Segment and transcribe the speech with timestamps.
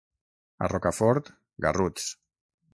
[0.67, 1.31] A Rocafort,
[1.67, 2.11] garruts.